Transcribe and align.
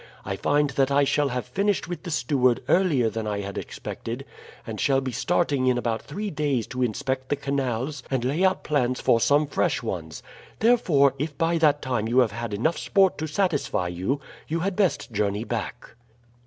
I 0.25 0.35
find 0.35 0.71
that 0.71 0.89
I 0.89 1.03
shall 1.03 1.29
have 1.29 1.45
finished 1.45 1.87
with 1.87 2.01
the 2.01 2.09
steward 2.09 2.63
earlier 2.67 3.07
than 3.07 3.27
I 3.27 3.41
had 3.41 3.55
expected, 3.55 4.25
and 4.65 4.79
shall 4.81 4.99
be 4.99 5.11
starting 5.11 5.67
in 5.67 5.77
about 5.77 6.01
three 6.01 6.31
days 6.31 6.65
to 6.69 6.81
inspect 6.81 7.29
the 7.29 7.35
canals 7.35 8.01
and 8.09 8.25
lay 8.25 8.43
out 8.43 8.63
plans 8.63 8.99
for 8.99 9.21
some 9.21 9.45
fresh 9.45 9.83
ones; 9.83 10.23
therefore, 10.57 11.13
if 11.19 11.37
by 11.37 11.59
that 11.59 11.83
time 11.83 12.07
you 12.07 12.17
have 12.17 12.31
had 12.31 12.51
enough 12.51 12.79
sport 12.79 13.19
to 13.19 13.27
satisfy 13.27 13.89
you, 13.89 14.19
you 14.47 14.61
had 14.61 14.75
best 14.75 15.11
journey 15.11 15.43
back." 15.43 15.91